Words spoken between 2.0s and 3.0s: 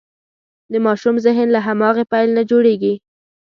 پیل نه جوړېږي.